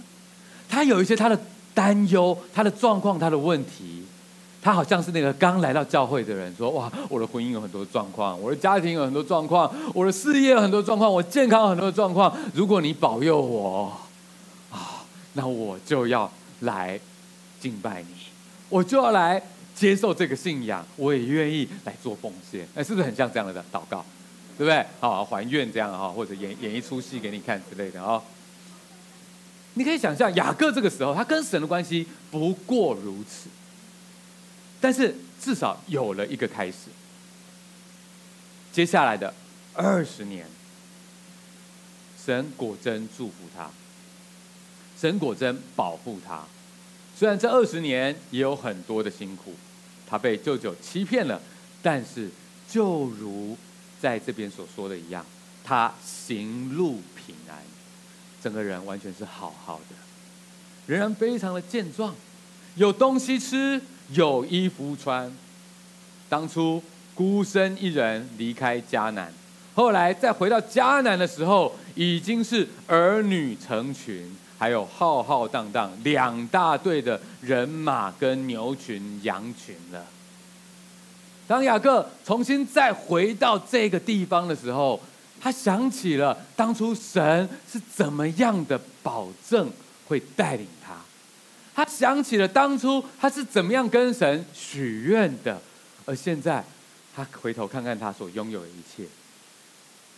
[0.70, 1.38] 他有一些他的
[1.74, 4.06] 担忧、他的状况、他的问题，
[4.62, 12.34] 他好像是那个刚来到教会的人，说：“哇，我的婚姻有很多状况，我的家庭有很多状况，我的事业有很多状况，我健康有很多状况。
[12.54, 13.92] 如果你保佑我
[14.72, 16.98] 啊，那我就要来。”
[17.60, 18.14] 敬拜你，
[18.70, 19.42] 我就要来
[19.78, 22.68] 接受这个信仰，我也愿意来做奉献。
[22.74, 24.04] 哎，是不是很像这样的祷告？
[24.58, 24.84] 对不对？
[25.00, 28.20] 好，还愿这样哈，或者演演一出戏给你看之类的啊。
[29.76, 33.48] 你可以想象雅各这个时候，他跟神的关系不过如此，
[34.82, 36.90] 但是至少有了一个开始。
[38.72, 39.32] 接下来的
[39.74, 40.48] 二十年，
[42.26, 43.70] 神果真祝福他，
[45.00, 46.44] 神果真保护他。
[47.16, 49.54] 虽然这二十年也有很多的辛苦，
[50.10, 51.42] 他被舅舅欺骗了，
[51.82, 52.30] 但是
[52.70, 53.58] 就如
[54.00, 55.26] 在这边所说的一样，
[55.64, 57.58] 他行路平安，
[58.42, 59.96] 整个人完全是好好的，
[60.86, 62.16] 仍然非常的健壮，
[62.76, 65.32] 有东西吃，有衣服穿。
[66.30, 66.84] 当初
[67.16, 69.32] 孤身一人离开迦南，
[69.74, 80.06] 后来再回到迦南的时候，已经是儿女成群，还有浩浩荡荡两大队的人马跟牛群羊群了。
[81.48, 85.00] 当雅各重新再回到这个地方的时候，
[85.40, 89.72] 他想起了当初神是怎么样的保证
[90.08, 90.96] 会带领他，
[91.74, 95.62] 他想起了当初他是怎么样跟神许愿的，
[96.06, 96.64] 而现在
[97.16, 99.08] 他回头看看他所拥有的一切，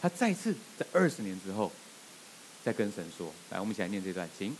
[0.01, 1.71] 他再次在二十年之后
[2.63, 4.55] 再跟神说：“来，我们一起来念这段，请。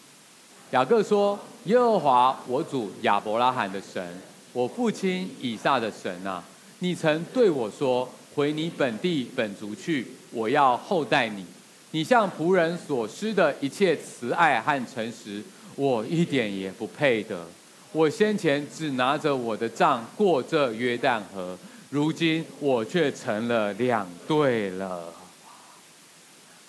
[0.72, 4.22] 雅各说：耶和华我主亚伯拉罕的神，
[4.54, 6.44] 我父亲以撒的神啊。”
[6.82, 11.46] 你曾对我说：“回你本地本族去，我要厚待你。
[11.92, 15.44] 你向仆人所施的一切慈爱和诚实，
[15.76, 17.46] 我一点也不配得。
[17.92, 21.58] 我先前只拿着我的杖过这约旦河，
[21.90, 25.12] 如今我却成了两队了。”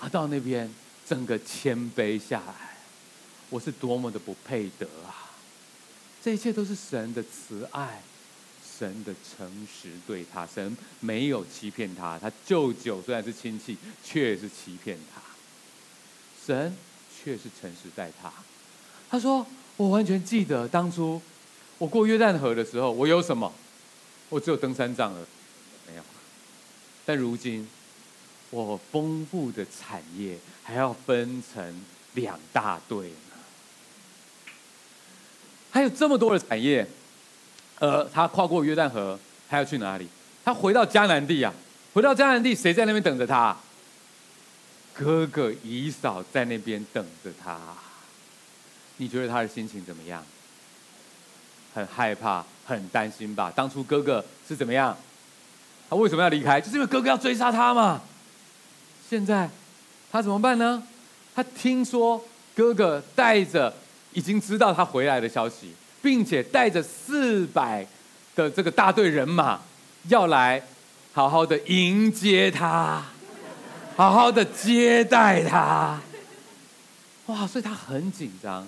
[0.01, 0.69] 他到那边，
[1.11, 2.77] 整个谦卑下来，
[3.49, 5.35] 我是多么的不配得啊！
[6.23, 8.01] 这一切都是神的慈爱。
[8.79, 12.17] 神的诚实对他，神没有欺骗他。
[12.17, 15.21] 他舅舅虽然是亲戚，却是欺骗他。
[16.47, 16.75] 神
[17.13, 18.33] 却是诚实待他。
[19.11, 19.45] 他说
[19.77, 21.21] ：“我完全记得当初
[21.79, 23.53] 我过约旦河的时候，我有什么？
[24.29, 25.27] 我只有登山杖了，
[25.89, 26.03] 没有。
[27.05, 27.69] 但如今
[28.51, 31.85] 我丰富的产业还要分成
[32.15, 33.13] 两大队，
[35.71, 36.87] 还有这么多的产业。”
[37.81, 40.07] 呃，他跨过约旦河，他要去哪里？
[40.45, 41.51] 他回到迦南地啊！
[41.95, 43.57] 回到迦南地，谁在那边等着他？
[44.93, 47.59] 哥哥以嫂在那边等着他。
[48.99, 50.23] 你觉得他的心情怎么样？
[51.73, 53.51] 很害怕，很担心吧？
[53.51, 54.95] 当初哥哥是怎么样？
[55.89, 56.61] 他为什么要离开？
[56.61, 58.03] 就是因为哥哥要追杀他嘛。
[59.11, 59.51] 现在
[60.13, 60.81] 他怎么办呢？
[61.35, 63.75] 他听说哥哥带着
[64.13, 65.75] 已经知道他回来的消息。
[66.03, 67.87] 并且带着四百
[68.35, 69.61] 的这个大队人马，
[70.09, 70.63] 要来
[71.13, 73.05] 好好的迎接他，
[73.97, 76.01] 好好的接待他。
[77.27, 77.47] 哇！
[77.47, 78.67] 所以他很紧张。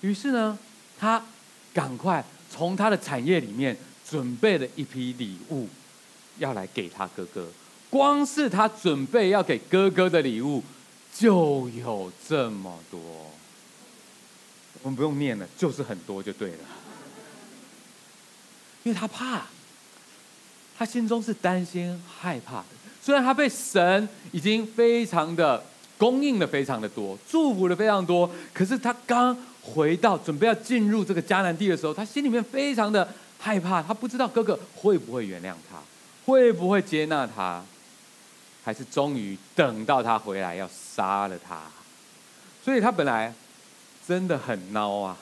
[0.00, 0.58] 于是呢，
[0.98, 1.24] 他
[1.72, 5.68] 赶快从他的产业里面准备了一批礼物，
[6.38, 7.46] 要来给他哥哥。
[7.94, 10.60] 光是他准备要给哥哥的礼物，
[11.14, 13.00] 就有这么多。
[14.82, 16.58] 我们不用念了，就是很多就对了。
[18.82, 19.42] 因为他怕，
[20.76, 22.66] 他心中是担心、害怕的。
[23.00, 25.64] 虽然他被神已经非常的
[25.96, 33.80] 供应的非常的多，祝福的非常多，可是他刚回到准备要进入这个迦南地的时候，他心里面非常的害怕。
[33.80, 35.78] 他不知道哥哥会不会原谅他，
[36.26, 37.64] 会不会接纳他，
[38.64, 41.60] 还是终于等到他回来要杀了他。
[42.64, 43.32] 所以他本来。
[44.06, 45.16] 真的很孬啊！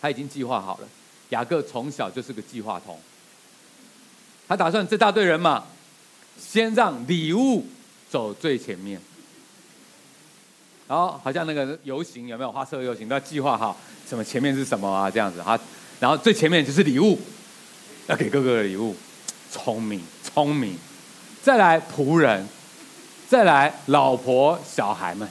[0.00, 0.88] 他已经计划好了。
[1.28, 2.98] 雅各从小就是个计划通，
[4.48, 5.62] 他打算这大队人马
[6.36, 7.64] 先让礼物
[8.10, 9.00] 走最前面，
[10.88, 13.76] 然后好像那个游行有没有花车游行都要计划好，
[14.08, 15.56] 什么前面是什么啊这样子啊，
[16.00, 17.16] 然后最前面就是礼物，
[18.08, 18.96] 要给哥哥的礼物，
[19.52, 20.76] 聪明聪明，
[21.42, 22.48] 再来仆人，
[23.28, 25.28] 再来老婆小孩们。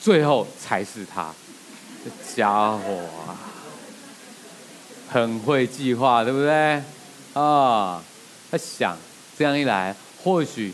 [0.00, 1.32] 最后才是他，
[2.04, 3.34] 这家伙啊，
[5.10, 6.82] 很会计划，对不对？
[7.32, 8.02] 啊、
[8.50, 8.96] 他想
[9.36, 10.72] 这样一来，或许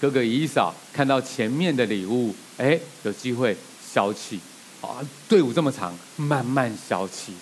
[0.00, 3.56] 哥哥以嫂看到前面的礼物，哎，有机会
[3.92, 4.40] 消气。
[4.80, 7.34] 啊，队伍这么长，慢慢消气。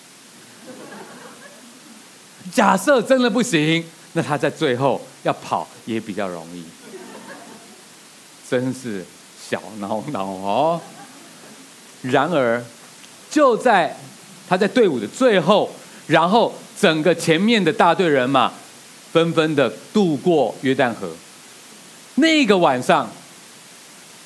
[2.51, 6.63] 假设真的不行，那他在最后 要跑也比较容易。
[8.49, 9.05] 真是
[9.49, 10.81] 小恼恼哦。
[12.01, 12.63] 然而，
[13.29, 13.95] 就在
[14.49, 15.71] 他在队伍的最后，
[16.07, 18.51] 然后整个前面的大队人马
[19.11, 21.13] 纷纷的渡过约旦河。
[22.15, 23.09] 那个晚上，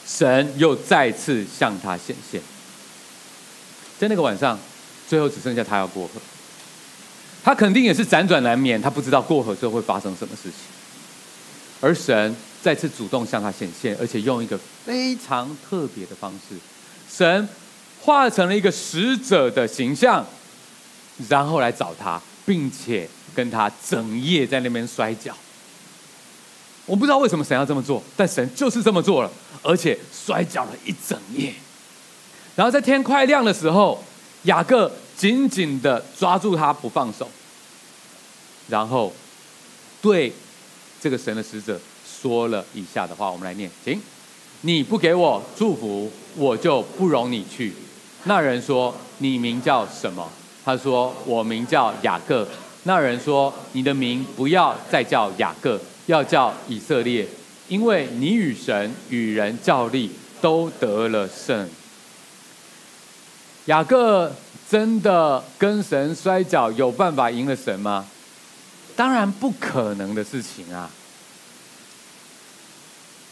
[0.07, 2.41] 神又再次向他显现。
[3.99, 4.57] 在那个晚上，
[5.07, 6.13] 最后只剩下他要过河。
[7.43, 10.53] 他肯定也是辗转难眠，他不知道过河之后会发生什么事情。
[11.81, 16.55] 而神再次主动向他显现，而且用一个非常特别的方式，
[17.09, 17.47] 神。
[18.01, 20.23] 化成了一个使者的形象，
[21.27, 25.35] 然后来找他，并且跟他整夜在那边摔跤。
[26.85, 29.31] 我不知道为什么神要这么做，但神就是这么做了，
[29.63, 31.51] 而且摔跤了一整夜。
[32.55, 34.03] 然后在天快亮的时候，
[34.43, 37.27] 雅各紧紧的抓住他不放手，
[38.67, 39.11] 然后
[39.99, 40.31] 对
[41.05, 44.01] 这个神的使者说了以下的话，我们来念，请。
[44.61, 47.71] 你不给我祝福，我就不容你去。
[48.23, 50.27] 那人说：“你名叫什么？”
[50.65, 52.47] 他说：“我名叫雅各。”
[52.85, 57.27] 那人说：“你的名不要再叫雅各，要叫以色列，
[57.67, 60.09] 因为你与神与人较力，
[60.41, 61.69] 都得了胜。”
[63.65, 64.35] 雅各
[64.67, 68.07] 真的跟神摔跤，有办法赢了神吗？
[68.95, 70.89] 当然不可能的事情啊！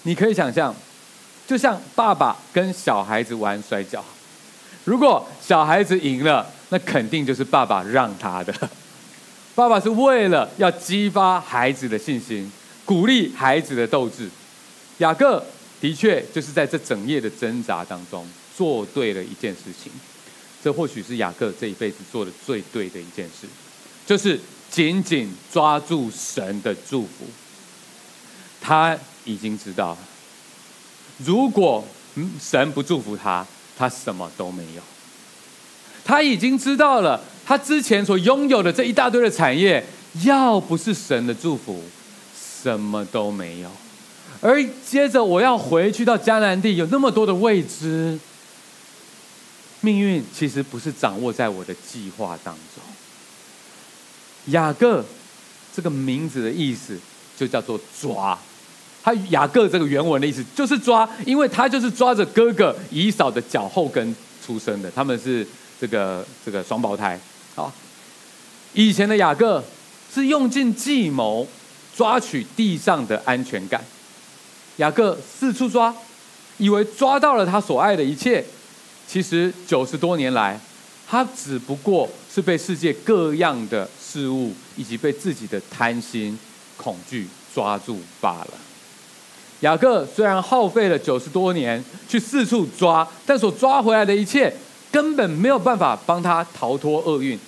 [0.03, 0.76] 你可以想象。
[1.45, 4.01] 就像爸爸跟小孩子玩摔跤，
[4.86, 8.53] 如果小孩子赢了，那肯定就是爸爸让他的。
[9.53, 12.49] 爸爸是为了要激发孩子的信心，
[12.86, 14.30] 鼓励孩子的斗志。
[14.99, 15.45] 雅各
[15.82, 19.91] 的确就是在这整夜的挣扎当中做对了一件事情，
[20.64, 23.45] 这或许是雅各这一辈子做的最对的一件事，
[24.05, 24.39] 就是
[24.74, 27.26] 紧紧抓住神的祝福。
[28.59, 29.95] 他已经知道。
[31.24, 31.86] 如果
[32.41, 33.45] 神不祝福他，
[33.78, 34.82] 他什么都没有。
[36.03, 39.86] 他已经知道了，他之前所拥有的这一大堆的产业，
[40.26, 41.84] 要不是神的祝福，
[42.36, 43.69] 什么都没有。
[44.41, 48.19] 而接着我要回去到迦南地，有那么多的未知，
[49.82, 52.84] 命运其实不是掌握在我的计划当中。
[54.47, 55.03] 雅各
[55.75, 56.97] 这个名字的意思
[57.37, 58.37] 就叫做抓。
[59.03, 64.15] 他雅各这个原文的意思就是抓，因为他就是抓着哥哥以扫的脚后跟
[64.45, 65.45] 出生的，他们是
[65.79, 67.19] 这个这个双胞胎。
[67.53, 67.69] 好，
[68.73, 69.61] 以前的雅各
[70.13, 71.45] 是用尽计谋
[71.93, 73.83] 抓取地上的安全感，
[74.77, 75.93] 雅各四处抓，
[76.57, 78.43] 以为抓到了他所爱的一切，
[79.05, 80.57] 其实九十多年来，
[81.05, 86.38] 他只不过是被世界各样的事物以及被自己的贪心
[86.78, 88.51] 恐惧抓住罢了。
[89.61, 94.53] 雅各虽然耗费了九十多年去四处抓，但所抓回来的一切
[94.91, 97.39] 根本没有办法帮他逃脱厄运。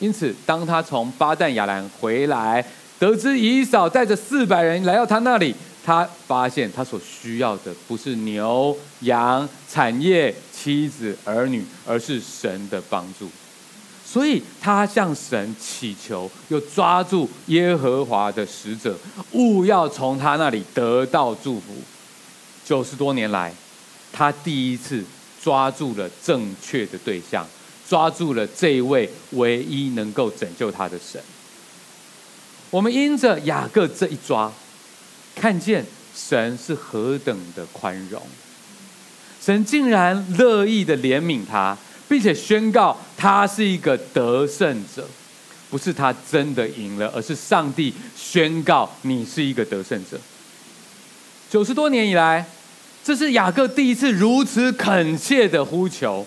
[0.00, 2.64] 因此，当他从巴旦亚兰回来，
[2.98, 5.54] 得知以扫带着四百人来到他那里，
[5.84, 13.28] 他发现他所需要的不是牛羊、产业、妻子儿女，而是神的帮助。
[14.10, 18.96] 所以他向神祈求，又抓住耶和华的使者，
[19.32, 21.74] 务要从他那里得到祝福。
[22.64, 23.52] 九十多年来，
[24.10, 25.04] 他第一次
[25.42, 27.46] 抓住了正确的对象，
[27.86, 31.20] 抓住了这一位唯一能够拯救他的神。
[32.70, 34.50] 我们因着雅各这一抓，
[35.34, 35.84] 看见
[36.16, 38.22] 神是何等的宽容，
[39.38, 41.76] 神竟然乐意的怜悯他。
[42.08, 45.06] 并且宣告他是一个得胜者，
[45.68, 50.18] 不是他真的赢了，而是上帝宣告你是一个得胜者。
[51.50, 52.44] 九十多年以来，
[53.04, 56.26] 这是雅各第一次如此恳切的呼求。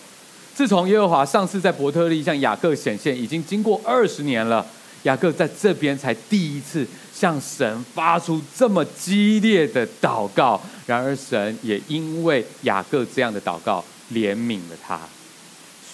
[0.54, 4.66] 自从耶和华上次在伯特利向雅各显现，已经经过二十年了，
[5.04, 10.62] 雅各在这边才第一次向神发出这么激烈的祷告。
[10.86, 15.00] 然而，神也因为雅各这样的祷告，怜悯了他。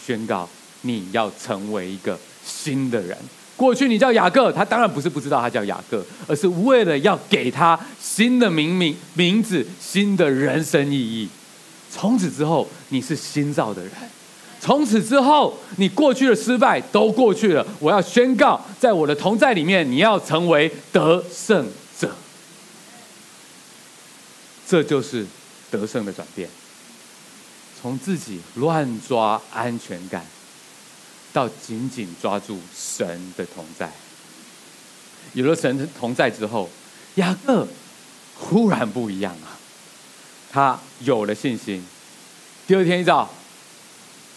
[0.07, 0.47] 宣告
[0.83, 3.17] 你要成为一个新的人。
[3.57, 11.27] 过去你叫雅各，他当然不是不知道他叫雅各，而是为了要给他新的名名名字、新的人生意义。
[11.91, 13.91] 从此之后，你是新造的人。
[14.61, 17.65] 从此之后，你过去的失败都过去了。
[17.79, 21.67] 我要宣告，在我的同在里面，你要成为得胜
[21.99, 22.09] 者。
[24.65, 25.25] 这就是
[25.69, 26.47] 得胜的转变。
[27.87, 30.21] 从自己乱抓安全感，
[31.31, 33.89] 到紧紧抓住神的同在。
[35.31, 36.69] 有了神的同在之后，
[37.15, 37.65] 雅各
[38.35, 39.55] 忽然不一样啊！
[40.51, 41.81] 他有了信心。
[42.67, 43.33] 第二天一早，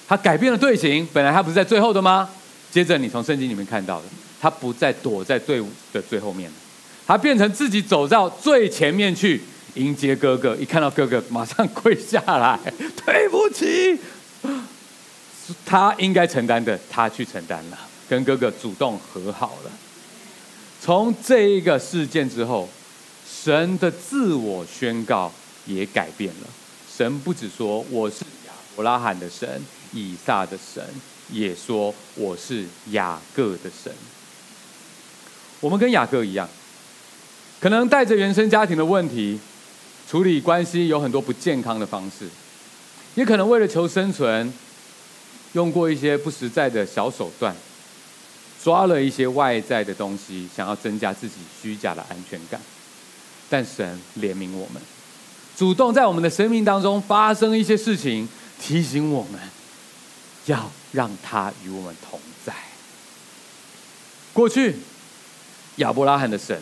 [0.06, 1.04] 他改变了队形。
[1.12, 2.30] 本来他不是在最后的吗？
[2.70, 4.06] 接着你从圣经里面看到的，
[4.40, 6.48] 他不再躲在队伍的最后面，
[7.04, 9.42] 他变成自己走到最前面去。
[9.74, 12.58] 迎接哥哥，一看到哥哥，马上跪下来，
[13.04, 13.98] 对不起。
[15.64, 19.70] 他应该承担的，他去承担了，跟哥哥主动和好了。
[20.80, 22.68] 从这一个事件之后，
[23.28, 25.32] 神的自我宣告
[25.66, 26.48] 也改变了。
[26.96, 29.60] 神不只说我是亚伯拉罕的神、
[29.92, 30.84] 以撒的神，
[31.30, 33.92] 也说我是雅各的神。
[35.60, 36.48] 我们跟雅各一样，
[37.60, 39.38] 可能带着原生家庭的问题。
[40.10, 42.26] 处理关系有很多不健康的方式，
[43.14, 44.52] 也可能为了求生存，
[45.52, 47.54] 用过一些不实在的小手段。
[48.60, 52.60] 抓了一些外在的东西，想要增加自己虚假的安全感。
[53.48, 54.82] 但神怜悯我们，
[55.56, 58.28] 主动在我们的生命当中发生一些事情，
[58.60, 59.40] 提醒我们
[60.46, 62.52] 要让他与我们同在。
[64.32, 64.74] 过去
[65.76, 66.60] 亚伯拉罕的神、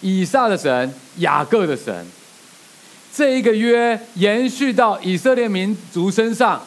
[0.00, 2.04] 以撒的神、雅各的神，
[3.14, 6.64] 这一个约延续到以色列民族身上。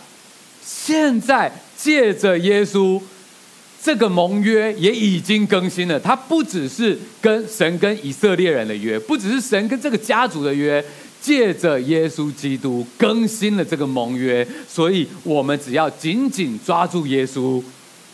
[0.65, 3.01] 现在借着耶稣，
[3.81, 5.99] 这个盟约也已经更新了。
[5.99, 10.83] 它不只是跟神跟以色列人的约，不只是神跟这个家族的约，
[11.21, 14.47] 借着耶稣基督更新了这个盟约。
[14.67, 17.61] 所以，我们只要紧紧抓住耶稣，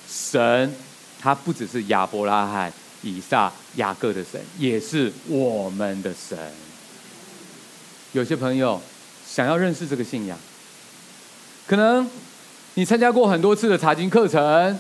[0.10, 0.74] 神
[1.22, 2.74] 他不只是亚伯拉罕、
[3.04, 6.38] 以撒、雅各的神，也是我们的神。
[8.14, 8.82] 有些朋友
[9.28, 10.38] 想要认识这个信仰，
[11.68, 12.10] 可能。
[12.76, 14.80] 你参加过很多次的查经课程，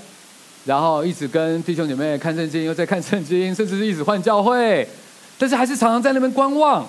[0.63, 4.87] 然后一直跟弟兄姐妹看圣经，又在看圣经，甚至是一直换教会，
[5.37, 6.87] 但是还是常常在那边观望。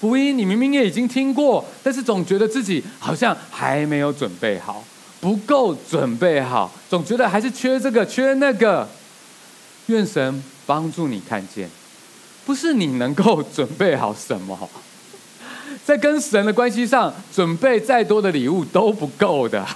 [0.00, 4.84] 福音你明明也已经听过，但是总觉得自己好像还没有准备好，
[5.18, 8.86] 不够准备好，总觉得还是缺这个缺那个。
[9.86, 11.68] 愿神帮助你看见，
[12.44, 14.56] 不是你能够准备好什么，
[15.84, 19.66] 在跟神的关系上，准备再多的礼物都不够的。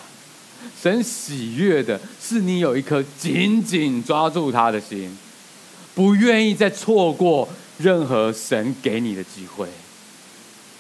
[0.80, 5.16] 神喜悦的是你有一颗紧紧抓住他的心，
[5.94, 9.66] 不愿意再错过任何神给你的机会。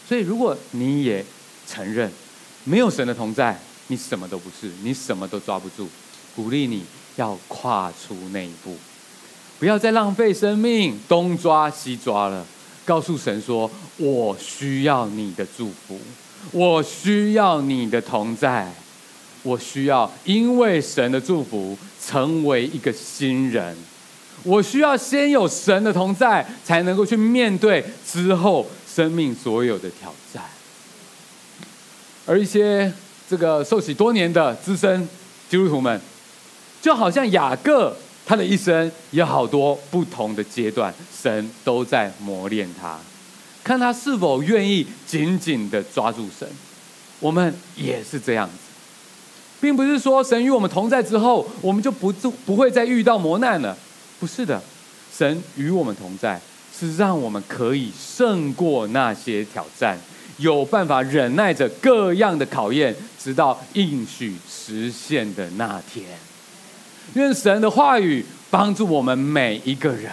[0.08, 1.24] 所以，如果你也
[1.66, 2.10] 承认
[2.64, 3.58] 没有神的同在，
[3.88, 5.88] 你什么都不是，你什么都抓不住，
[6.36, 6.84] 鼓励你
[7.16, 8.76] 要跨出那一步，
[9.58, 12.46] 不要再浪费生命东抓西抓了。
[12.88, 13.70] 告诉神说
[14.00, 16.00] ：“我需要你的祝福，
[16.52, 18.72] 我需要你的同在。”
[19.44, 23.74] 我需要因为神的祝福成为一个新人，
[24.42, 30.42] 我需要先有神的同在，才能够去面对之后生命所有的挑战。
[32.26, 32.92] 而一些
[33.30, 35.08] 这个受洗多年的资深
[35.48, 35.98] 基督徒们，
[36.82, 37.96] 就好像雅各，
[38.28, 42.98] 他的一生有好多不同的阶段，神都在磨练他，
[43.64, 46.46] 看他是否愿意紧紧的抓住神。
[47.20, 48.52] 我们也是这样子。
[49.62, 52.12] 并不是说神与我们同在之后，我们就不
[52.44, 53.74] 不会再遇到磨难了。
[54.20, 54.62] 不是的，
[55.10, 56.38] 神与我们同在，
[56.78, 59.98] 是让我们可以胜过那些挑战，
[60.36, 66.04] 有办法忍耐着各样的考验，直到应许实现的那天。
[67.14, 70.12] 愿神的话语帮助我们每一个人。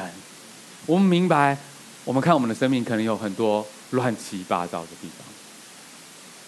[0.85, 1.57] 我们明白，
[2.03, 5.25] 我们看我们的生命可能有很多乱七八糟的地方，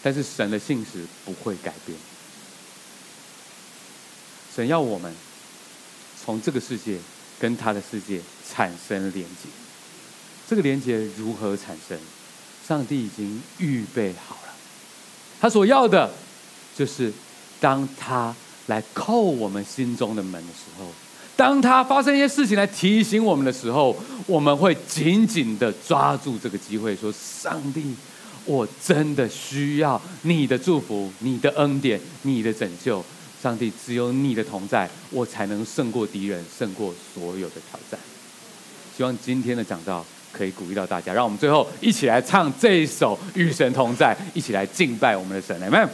[0.01, 1.97] 但是神的信实不会改变。
[4.55, 5.13] 神要我们
[6.23, 6.97] 从这个世界
[7.39, 9.49] 跟他的世界产生连接，
[10.47, 11.97] 这个连接如何产生？
[12.67, 14.53] 上帝已经预备好了。
[15.39, 16.11] 他所要的，
[16.75, 17.13] 就是
[17.61, 18.35] 当他
[18.68, 20.86] 来叩我们心中的门的时候，
[21.36, 23.95] 当他发生一些事情来提醒我们的时候，
[24.26, 27.95] 我们会紧紧的抓住这个机会，说：“上帝，
[28.45, 33.03] 我真的需要你的祝福、你的恩典、你的拯救。”
[33.41, 37.99] 上帝，只有你的同在，我才能胜过敌人，胜过所有的挑战。
[38.97, 45.88] 希望今天的讲道可以鼓励到大家，让我们最后一起来唱这一首《与神同在》，一起来敬拜我们的神，阿们。